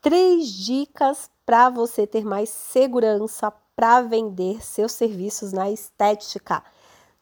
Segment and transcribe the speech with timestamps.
[0.00, 6.62] três dicas para você ter mais segurança para vender seus serviços na estética.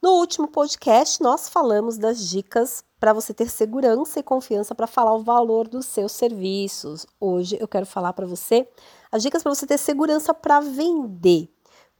[0.02, 5.14] No último podcast, nós falamos das dicas para você ter segurança e confiança para falar
[5.14, 7.06] o valor dos seus serviços.
[7.20, 8.68] Hoje eu quero falar para você
[9.10, 11.48] as dicas para você ter segurança para vender.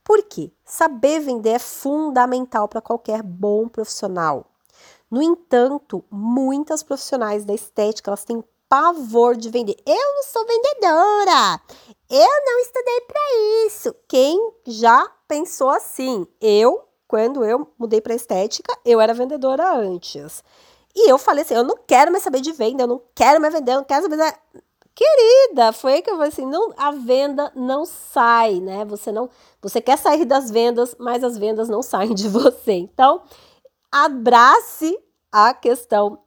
[0.03, 0.51] Por quê?
[0.63, 4.45] Saber vender é fundamental para qualquer bom profissional.
[5.09, 9.75] No entanto, muitas profissionais da estética, elas têm pavor de vender.
[9.85, 11.61] Eu não sou vendedora.
[12.09, 13.21] Eu não estudei para
[13.65, 13.95] isso.
[14.07, 16.25] Quem já pensou assim?
[16.41, 20.43] Eu, quando eu mudei para estética, eu era vendedora antes.
[20.95, 23.53] E eu falei assim, eu não quero mais saber de venda, eu não quero mais
[23.53, 24.33] vender, eu não quero saber da...
[24.95, 28.83] Querida, foi que eu falei assim, não, a venda não sai, né?
[28.85, 29.29] Você não,
[29.61, 32.71] você quer sair das vendas, mas as vendas não saem de você.
[32.71, 33.21] Então,
[33.91, 34.97] abrace
[35.31, 36.17] a questão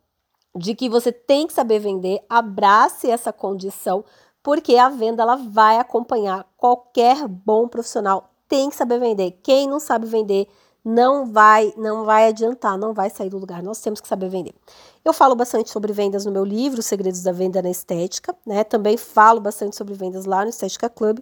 [0.55, 4.05] de que você tem que saber vender, abrace essa condição,
[4.43, 8.31] porque a venda ela vai acompanhar qualquer bom profissional.
[8.48, 9.39] Tem que saber vender.
[9.42, 10.48] Quem não sabe vender
[10.84, 13.62] não vai, não vai adiantar, não vai sair do lugar.
[13.62, 14.55] Nós temos que saber vender.
[15.05, 18.64] Eu falo bastante sobre vendas no meu livro, Segredos da Venda na Estética, né?
[18.64, 21.20] Também falo bastante sobre vendas lá no Estética Club.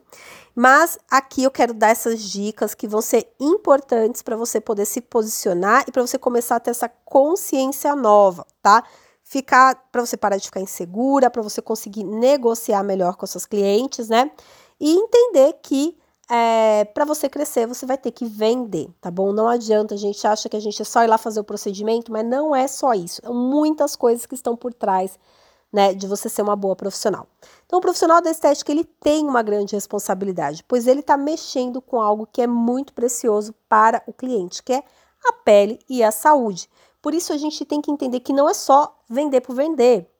[0.54, 5.00] Mas aqui eu quero dar essas dicas que vão ser importantes para você poder se
[5.00, 8.84] posicionar e para você começar a ter essa consciência nova, tá?
[9.28, 14.08] Ficar para você parar de ficar insegura, para você conseguir negociar melhor com seus clientes,
[14.08, 14.30] né?
[14.80, 15.98] E entender que
[16.30, 19.30] é, para você crescer, você vai ter que vender, tá bom?
[19.32, 22.10] Não adianta, a gente acha que a gente é só ir lá fazer o procedimento,
[22.10, 23.20] mas não é só isso.
[23.22, 25.18] São muitas coisas que estão por trás,
[25.70, 27.26] né, de você ser uma boa profissional.
[27.66, 32.00] Então, o profissional da estética, ele tem uma grande responsabilidade, pois ele está mexendo com
[32.00, 34.82] algo que é muito precioso para o cliente, que é
[35.26, 36.68] a pele e a saúde.
[37.00, 40.10] Por isso, a gente tem que entender que não é só vender por vender.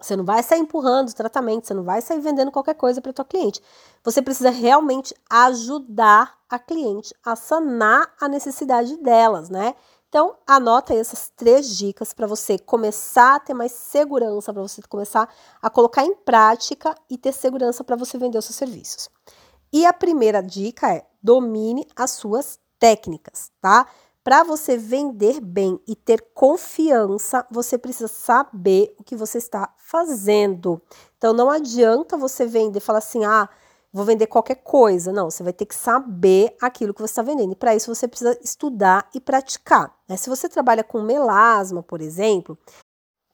[0.00, 3.12] Você não vai sair empurrando o tratamento, você não vai sair vendendo qualquer coisa para
[3.12, 3.60] tua cliente.
[4.02, 9.74] Você precisa realmente ajudar a cliente a sanar a necessidade delas, né?
[10.08, 14.80] Então, anota aí essas três dicas para você começar a ter mais segurança, para você
[14.82, 15.28] começar
[15.60, 19.08] a colocar em prática e ter segurança para você vender os seus serviços.
[19.72, 23.88] E a primeira dica é: domine as suas técnicas, tá?
[24.24, 30.80] Para você vender bem e ter confiança, você precisa saber o que você está fazendo.
[31.18, 33.46] Então não adianta você vender falar assim: "Ah,
[33.92, 35.12] vou vender qualquer coisa".
[35.12, 37.52] Não, você vai ter que saber aquilo que você está vendendo.
[37.52, 39.94] E para isso você precisa estudar e praticar.
[40.08, 40.16] Né?
[40.16, 42.56] Se você trabalha com melasma, por exemplo,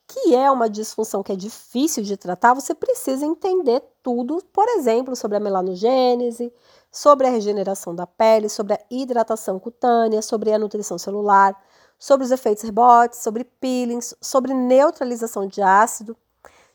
[0.08, 5.14] que é uma disfunção que é difícil de tratar, você precisa entender tudo, por exemplo,
[5.14, 6.52] sobre a melanogênese,
[6.90, 11.56] sobre a regeneração da pele, sobre a hidratação cutânea, sobre a nutrição celular,
[11.98, 16.16] sobre os efeitos rebotes, sobre peelings, sobre neutralização de ácido.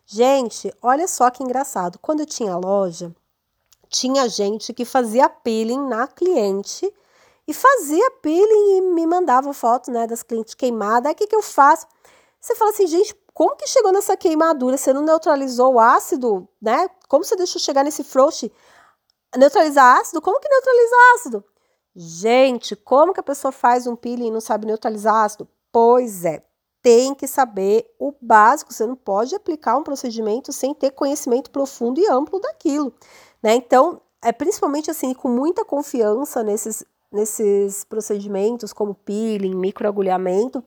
[0.06, 1.98] Gente, olha só que engraçado.
[2.00, 3.14] Quando eu tinha loja,
[3.90, 6.92] tinha gente que fazia peeling na cliente
[7.48, 11.08] e fazia peeling e me mandava fotos né, das clientes queimadas.
[11.08, 11.88] Aí o que, que eu faço?
[12.40, 14.78] Você fala assim, gente, como que chegou nessa queimadura?
[14.78, 16.88] Você não neutralizou o ácido, né?
[17.08, 18.52] Como você deixou chegar nesse frouxe?
[19.38, 20.22] Neutralizar ácido?
[20.22, 21.44] Como que neutraliza ácido?
[21.96, 25.48] Gente, como que a pessoa faz um peeling e não sabe neutralizar ácido?
[25.72, 26.44] Pois é,
[26.82, 28.74] tem que saber o básico.
[28.74, 32.94] Você não pode aplicar um procedimento sem ter conhecimento profundo e amplo daquilo,
[33.42, 33.56] né?
[33.56, 40.64] Então, é principalmente assim, com muita confiança nesses, nesses procedimentos, como peeling, microagulhamento,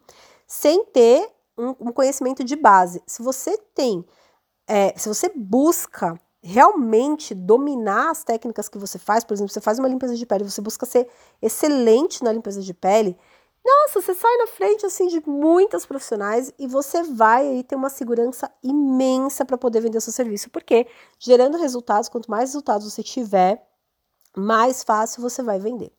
[0.47, 1.29] sem ter
[1.59, 3.03] um, um conhecimento de base.
[3.07, 4.05] Se você tem,
[4.67, 9.79] é, se você busca realmente dominar as técnicas que você faz, por exemplo, você faz
[9.79, 11.09] uma limpeza de pele, você busca ser
[11.43, 13.19] excelente na limpeza de pele,
[13.65, 17.91] nossa, você sai na frente assim de muitas profissionais e você vai aí ter uma
[17.91, 20.87] segurança imensa para poder vender seu serviço, porque
[21.19, 23.63] gerando resultados, quanto mais resultados você tiver,
[24.37, 25.93] mais fácil você vai vender.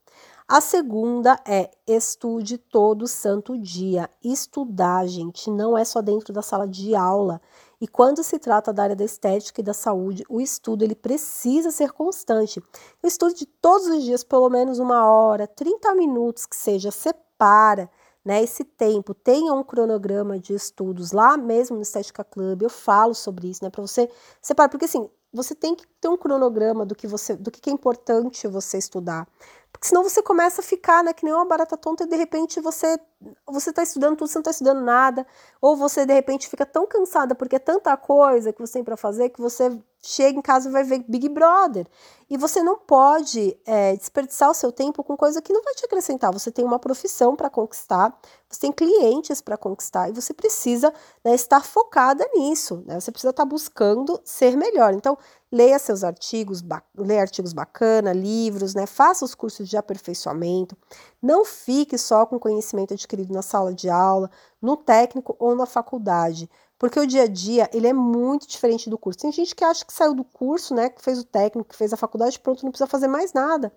[0.51, 4.09] A segunda é estude todo santo dia.
[4.23, 7.39] Estudar, gente, não é só dentro da sala de aula.
[7.79, 11.69] E quando se trata da área da estética e da saúde, o estudo ele precisa
[11.69, 12.59] ser constante.
[13.03, 17.87] O estudo de todos os dias, pelo menos uma hora, 30 minutos que seja, separa
[18.25, 23.13] né, esse tempo, tenha um cronograma de estudos lá mesmo no Estética Club, eu falo
[23.13, 24.09] sobre isso, né, para você
[24.41, 27.73] separar, porque assim, você tem que ter um cronograma do que você, do que é
[27.73, 29.27] importante você estudar.
[29.71, 32.59] Porque senão você começa a ficar, né, que nem uma barata tonta e de repente
[32.59, 32.99] você
[33.45, 35.27] você está estudando tudo, você não está estudando nada,
[35.61, 38.95] ou você de repente fica tão cansada porque é tanta coisa que você tem para
[38.95, 41.85] fazer que você chega em casa e vai ver Big Brother.
[42.29, 45.83] E você não pode é, desperdiçar o seu tempo com coisa que não vai te
[45.83, 46.31] acrescentar.
[46.31, 48.17] Você tem uma profissão para conquistar,
[48.47, 50.93] você tem clientes para conquistar e você precisa
[51.23, 52.83] né, estar focada nisso.
[52.85, 52.99] Né?
[52.99, 54.93] Você precisa estar tá buscando ser melhor.
[54.93, 55.17] Então,
[55.51, 56.63] leia seus artigos,
[56.95, 58.85] leia artigos bacana, livros, né?
[58.85, 60.77] Faça os cursos de aperfeiçoamento.
[61.21, 64.29] Não fique só com conhecimento adquirido na sala de aula,
[64.61, 68.97] no técnico ou na faculdade, porque o dia a dia ele é muito diferente do
[68.97, 69.19] curso.
[69.19, 70.89] Tem gente que acha que saiu do curso, né?
[70.89, 73.73] Que fez o técnico, que fez a faculdade, pronto, não precisa fazer mais nada.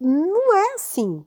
[0.00, 1.24] Não é assim,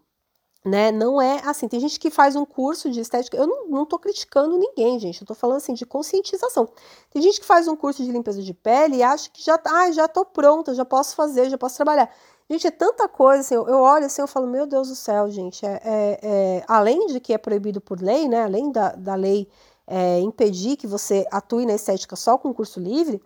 [0.68, 0.92] né?
[0.92, 1.68] Não é assim.
[1.68, 3.38] Tem gente que faz um curso de estética.
[3.38, 5.22] Eu não, não tô criticando ninguém, gente.
[5.22, 6.68] Eu tô falando assim de conscientização.
[7.10, 9.92] Tem gente que faz um curso de limpeza de pele e acha que já, ah,
[9.92, 12.10] já tô pronta, já posso fazer, já posso trabalhar.
[12.50, 15.30] Gente, é tanta coisa, assim, eu, eu olho assim, eu falo, meu Deus do céu,
[15.30, 19.16] gente, é, é, é, além de que é proibido por lei, né, além da, da
[19.16, 19.50] lei
[19.86, 23.22] é, impedir que você atue na estética só com curso livre,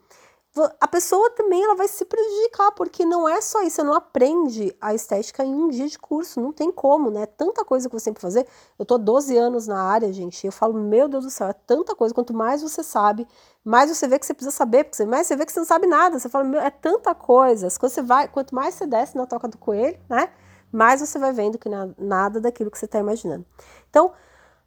[0.82, 4.76] a pessoa também ela vai se prejudicar, porque não é só isso, você não aprende
[4.82, 7.26] a estética em um dia de curso, não tem como, né?
[7.26, 8.46] Tanta coisa que você tem que fazer.
[8.78, 11.96] Eu tô 12 anos na área, gente, eu falo, meu Deus do céu, é tanta
[11.96, 13.26] coisa, quanto mais você sabe,
[13.64, 15.88] mais você vê que você precisa saber, porque mais você vê que você não sabe
[15.88, 17.70] nada, você fala, meu, é tanta coisa.
[17.80, 20.34] Quando você vai, quanto mais você desce na toca do coelho, né?
[20.70, 23.46] Mais você vai vendo que nada daquilo que você está imaginando.
[23.90, 24.12] Então,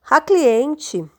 [0.08, 1.10] a cliente,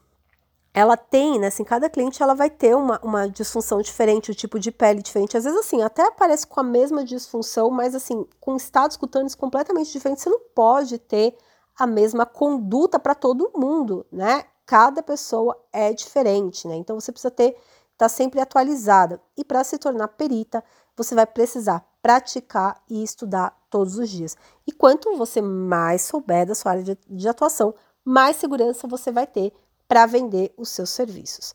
[0.75, 4.35] ela tem, né, assim, cada cliente ela vai ter uma, uma disfunção diferente, o um
[4.35, 5.37] tipo de pele diferente.
[5.37, 9.89] Às vezes, assim, até aparece com a mesma disfunção, mas, assim, com estados cutâneos completamente
[9.89, 11.33] diferentes, você não pode ter
[11.79, 14.43] a mesma conduta para todo mundo, né?
[14.65, 16.75] Cada pessoa é diferente, né?
[16.75, 17.59] Então, você precisa ter, estar
[17.97, 19.21] tá sempre atualizada.
[19.37, 20.61] E para se tornar perita,
[20.97, 24.35] você vai precisar praticar e estudar todos os dias.
[24.67, 27.73] E quanto você mais souber da sua área de, de atuação,
[28.03, 29.53] mais segurança você vai ter
[29.87, 31.53] para vender os seus serviços.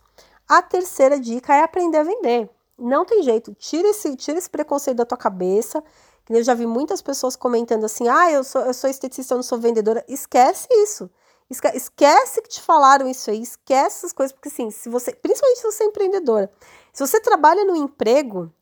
[0.49, 2.51] A terceira dica é aprender a vender.
[2.79, 5.83] Não tem jeito, tira esse, tira esse preconceito da tua cabeça.
[6.29, 9.43] Eu já vi muitas pessoas comentando assim: ah, eu sou, eu sou esteticista, eu não
[9.43, 10.05] sou vendedora.
[10.09, 11.11] Esquece isso.
[11.51, 15.65] Esquece que te falaram isso aí, esquece essas coisas, porque assim, se você, principalmente se
[15.65, 16.49] você é empreendedora,
[16.93, 18.53] se você trabalha no emprego,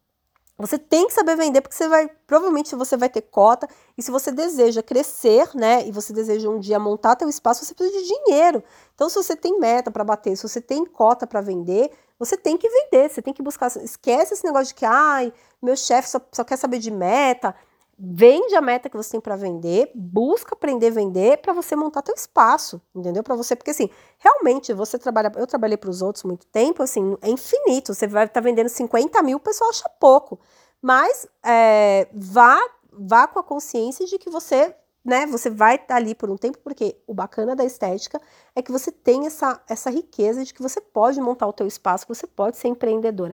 [0.58, 4.10] você tem que saber vender, porque você vai, provavelmente você vai ter cota, e se
[4.10, 8.08] você deseja crescer, né, e você deseja um dia montar teu espaço, você precisa de
[8.08, 8.64] dinheiro.
[8.94, 12.56] Então, se você tem meta para bater, se você tem cota para vender, você tem
[12.56, 13.69] que vender, você tem que buscar.
[13.76, 15.32] Esquece esse negócio de que, ai,
[15.62, 17.54] meu chefe só, só quer saber de meta.
[18.00, 22.00] Vende a meta que você tem para vender, busca aprender a vender para você montar
[22.00, 23.24] teu espaço, entendeu?
[23.24, 27.16] Para você, porque assim, realmente você trabalha, eu trabalhei para os outros muito tempo, assim,
[27.20, 27.92] é infinito.
[27.92, 30.38] Você vai estar tá vendendo 50 mil, o pessoal acha pouco,
[30.80, 32.56] mas é, vá,
[32.92, 34.72] vá com a consciência de que você,
[35.04, 38.20] né, você vai estar tá ali por um tempo, porque o bacana da estética
[38.54, 42.06] é que você tem essa, essa riqueza de que você pode montar o teu espaço,
[42.06, 43.32] você pode ser empreendedora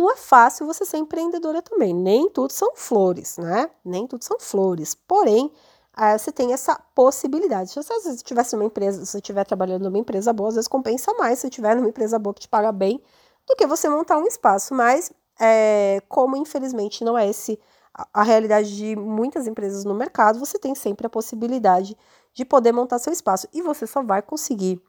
[0.00, 1.94] não é fácil você ser empreendedora também.
[1.94, 3.70] Nem tudo são flores, né?
[3.84, 4.94] Nem tudo são flores.
[4.94, 5.52] Porém,
[5.92, 7.70] ah, você tem essa possibilidade.
[7.70, 11.40] Se você estivesse numa empresa, se estiver trabalhando numa empresa boa, às vezes compensa mais
[11.40, 13.02] se estiver numa empresa boa que te paga bem
[13.46, 14.74] do que você montar um espaço.
[14.74, 17.60] Mas, é, como infelizmente não é esse
[17.92, 21.96] a, a realidade de muitas empresas no mercado, você tem sempre a possibilidade
[22.32, 23.46] de poder montar seu espaço.
[23.52, 24.80] E você só vai conseguir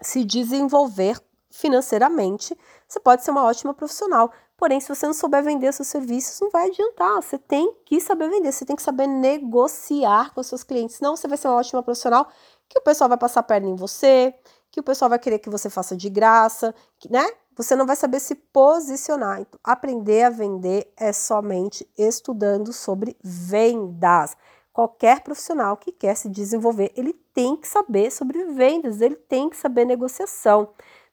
[0.00, 2.56] se desenvolver financeiramente,
[2.86, 4.30] você pode ser uma ótima profissional.
[4.56, 7.22] Porém, se você não souber vender seus serviços, não vai adiantar.
[7.22, 10.96] Você tem que saber vender, você tem que saber negociar com os seus clientes.
[10.96, 12.28] Senão você vai ser uma ótima profissional
[12.68, 14.34] que o pessoal vai passar a perna em você,
[14.70, 16.74] que o pessoal vai querer que você faça de graça,
[17.08, 17.26] né?
[17.56, 19.40] Você não vai saber se posicionar.
[19.40, 24.36] Então, aprender a vender é somente estudando sobre vendas.
[24.72, 29.56] Qualquer profissional que quer se desenvolver, ele tem que saber sobre vendas, ele tem que
[29.56, 30.68] saber negociação.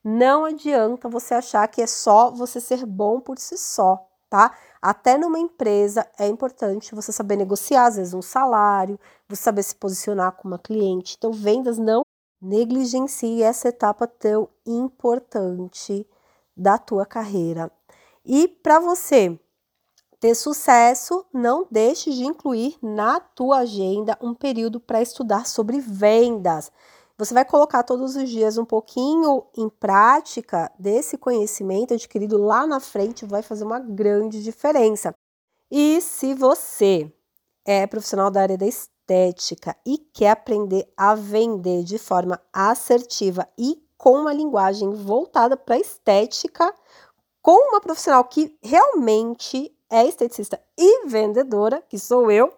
[0.07, 4.55] Não adianta você achar que é só você ser bom por si só, tá?
[4.79, 9.75] Até numa empresa é importante você saber negociar, às vezes, um salário, você saber se
[9.75, 11.15] posicionar com uma cliente.
[11.17, 12.03] Então, vendas não
[12.39, 16.07] negligencie essa etapa tão importante
[16.55, 17.71] da tua carreira.
[18.23, 19.39] E para você
[20.19, 26.71] ter sucesso, não deixe de incluir na tua agenda um período para estudar sobre vendas.
[27.17, 32.81] Você vai colocar todos os dias um pouquinho em prática desse conhecimento adquirido lá na
[32.81, 35.13] frente, vai fazer uma grande diferença.
[35.71, 37.09] E se você
[37.65, 43.81] é profissional da área da estética e quer aprender a vender de forma assertiva e
[43.97, 46.73] com uma linguagem voltada para estética,
[47.41, 52.53] com uma profissional que realmente é esteticista e vendedora, que sou eu,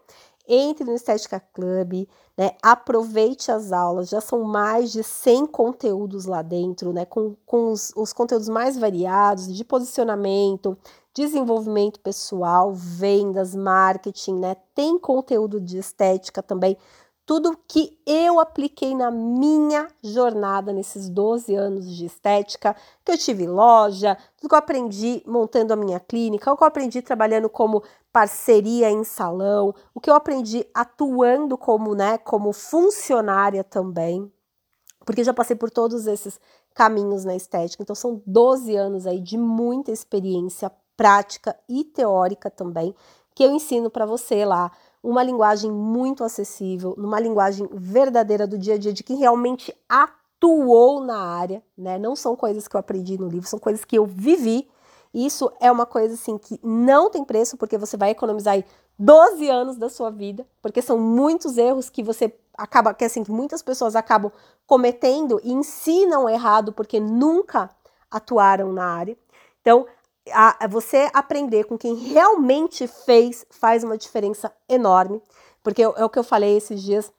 [0.48, 2.52] entre no Estética Club, né?
[2.62, 7.06] Aproveite as aulas, já são mais de 100 conteúdos lá dentro, né?
[7.06, 10.78] Com, com os, os conteúdos mais variados de posicionamento,
[11.14, 14.56] desenvolvimento pessoal, vendas, marketing, né?
[14.76, 16.78] Tem conteúdo de estética também.
[17.26, 22.74] tudo que eu apliquei na minha jornada nesses 12 anos de estética,
[23.04, 26.68] que eu tive loja, tudo que eu aprendi montando a minha clínica, o que eu
[26.68, 27.84] aprendi trabalhando como
[28.18, 34.34] parceria em salão, o que eu aprendi atuando como, né, como funcionária também,
[35.06, 36.40] porque já passei por todos esses
[36.74, 37.84] caminhos na estética.
[37.84, 42.96] Então são 12 anos aí de muita experiência prática e teórica também
[43.36, 44.72] que eu ensino para você lá
[45.04, 51.02] uma linguagem muito acessível, numa linguagem verdadeira do dia a dia de quem realmente atuou
[51.02, 52.00] na área, né?
[52.00, 54.68] Não são coisas que eu aprendi no livro, são coisas que eu vivi.
[55.18, 58.64] Isso é uma coisa assim que não tem preço, porque você vai economizar aí
[59.00, 63.32] 12 anos da sua vida, porque são muitos erros que você acaba, que assim, que
[63.32, 64.32] muitas pessoas acabam
[64.68, 67.68] cometendo e ensinam errado porque nunca
[68.12, 69.18] atuaram na área.
[69.60, 69.88] Então,
[70.32, 75.20] a, você aprender com quem realmente fez faz uma diferença enorme,
[75.64, 77.12] porque é o que eu falei esses dias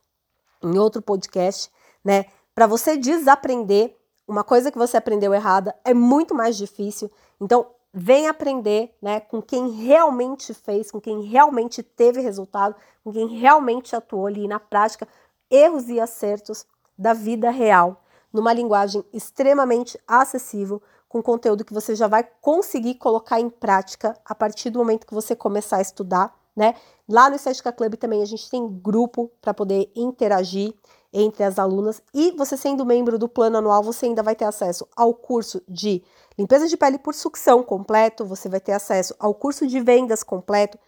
[0.62, 1.69] em outro podcast,
[2.05, 2.26] né?
[2.55, 3.97] Para você desaprender
[4.28, 7.11] uma coisa que você aprendeu errada é muito mais difícil.
[7.40, 13.26] Então, vem aprender, né, com quem realmente fez, com quem realmente teve resultado, com quem
[13.28, 15.09] realmente atuou ali na prática,
[15.50, 16.66] erros e acertos
[16.97, 18.02] da vida real,
[18.33, 24.35] numa linguagem extremamente acessível, com conteúdo que você já vai conseguir colocar em prática a
[24.35, 26.75] partir do momento que você começar a estudar, né?
[27.09, 30.75] Lá no Estética Club também a gente tem grupo para poder interagir
[31.12, 34.87] entre as alunas e você sendo membro do plano anual, você ainda vai ter acesso
[34.97, 36.03] ao curso de
[36.38, 40.79] limpeza de pele por sucção completo, você vai ter acesso ao curso de vendas completo,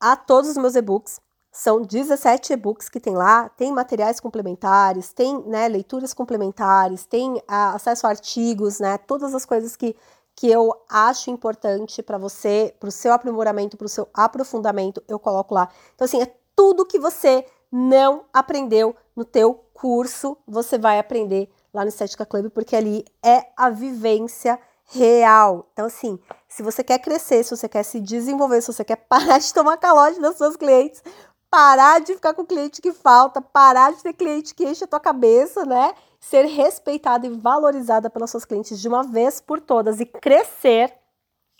[0.00, 1.20] a todos os meus e-books,
[1.56, 7.74] são 17 e-books que tem lá, tem materiais complementares, tem né, leituras complementares, tem a,
[7.74, 9.94] acesso a artigos, né, todas as coisas que,
[10.34, 15.16] que eu acho importante para você, para o seu aprimoramento, para o seu aprofundamento, eu
[15.16, 15.68] coloco lá.
[15.94, 21.82] Então, assim, é tudo que você não aprendeu no teu curso, você vai aprender lá
[21.82, 25.68] no Estética Club, porque ali é a vivência real.
[25.72, 26.18] Então, assim,
[26.48, 29.76] se você quer crescer, se você quer se desenvolver, se você quer parar de tomar
[29.76, 31.02] calote das suas clientes,
[31.50, 35.00] parar de ficar com cliente que falta, parar de ter cliente que enche a tua
[35.00, 35.94] cabeça, né?
[36.18, 40.92] Ser respeitada e valorizada pelas suas clientes de uma vez por todas e crescer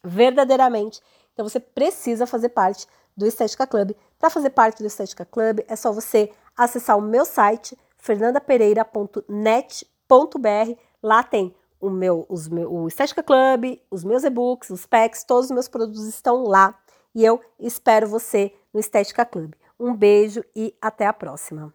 [0.05, 1.01] verdadeiramente.
[1.33, 3.93] Então você precisa fazer parte do Estética Club.
[4.19, 10.81] Para fazer parte do Estética Club, é só você acessar o meu site fernandapereira.net.br.
[11.03, 15.47] Lá tem o meu, os meu, o Estética Club, os meus e-books, os packs, todos
[15.47, 16.79] os meus produtos estão lá.
[17.15, 19.55] E eu espero você no Estética Club.
[19.79, 21.73] Um beijo e até a próxima!